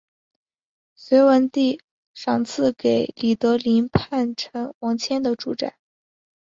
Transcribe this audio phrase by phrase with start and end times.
[0.95, 1.79] 隋文帝
[2.15, 5.75] 赏赐给李德林叛臣王谦的住宅。